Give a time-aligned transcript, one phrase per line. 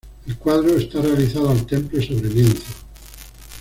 [0.25, 2.73] El cuadro está realizado al temple sobre lienzo.